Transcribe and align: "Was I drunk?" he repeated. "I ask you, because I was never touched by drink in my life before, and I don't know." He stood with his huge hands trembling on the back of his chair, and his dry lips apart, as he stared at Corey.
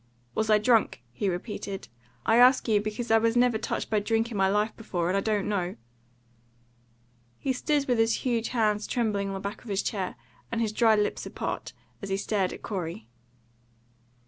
"Was 0.33 0.49
I 0.49 0.57
drunk?" 0.57 1.03
he 1.11 1.29
repeated. 1.29 1.87
"I 2.25 2.37
ask 2.37 2.67
you, 2.67 2.81
because 2.81 3.11
I 3.11 3.19
was 3.19 3.37
never 3.37 3.59
touched 3.59 3.91
by 3.91 3.99
drink 3.99 4.31
in 4.31 4.35
my 4.35 4.49
life 4.49 4.75
before, 4.75 5.09
and 5.09 5.15
I 5.15 5.19
don't 5.21 5.47
know." 5.47 5.75
He 7.37 7.53
stood 7.53 7.87
with 7.87 7.99
his 7.99 8.23
huge 8.25 8.47
hands 8.47 8.87
trembling 8.87 9.27
on 9.27 9.35
the 9.35 9.39
back 9.39 9.61
of 9.63 9.69
his 9.69 9.83
chair, 9.83 10.15
and 10.51 10.59
his 10.59 10.71
dry 10.73 10.95
lips 10.95 11.27
apart, 11.27 11.73
as 12.01 12.09
he 12.09 12.17
stared 12.17 12.51
at 12.51 12.63
Corey. 12.63 13.09